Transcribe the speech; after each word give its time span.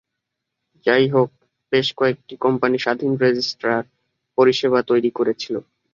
যাইহোক, 0.85 1.29
বেশ 1.71 1.87
কয়েকটি 1.97 2.33
কোম্পানি 2.37 2.77
স্বাধীন 2.79 3.11
রেজিস্ট্রার 3.23 3.83
পরিষেবা 4.37 4.79
তৈরি 4.89 5.09
করেছিল। 5.17 5.55